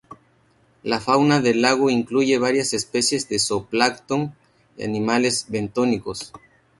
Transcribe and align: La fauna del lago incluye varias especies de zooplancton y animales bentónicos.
La 0.81 0.99
fauna 0.99 1.41
del 1.41 1.61
lago 1.61 1.91
incluye 1.91 2.39
varias 2.39 2.73
especies 2.73 3.29
de 3.29 3.37
zooplancton 3.37 4.33
y 4.75 4.83
animales 4.83 5.45
bentónicos. 5.49 6.33